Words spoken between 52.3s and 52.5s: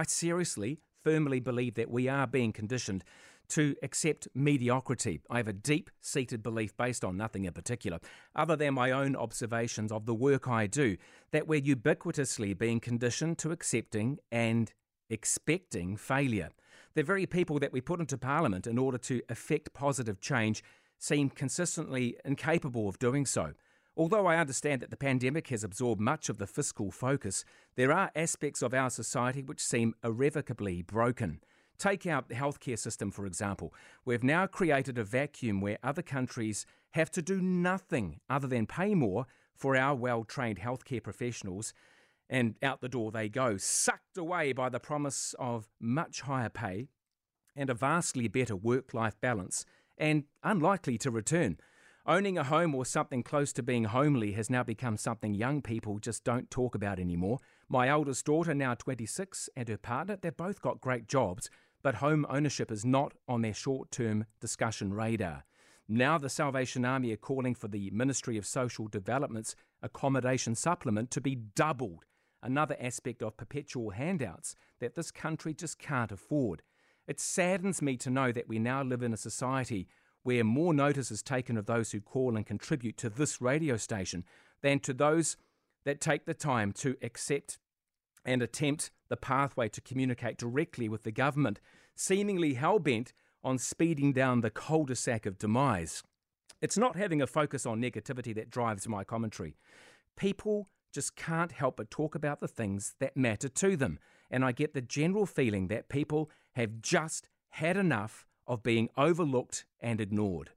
a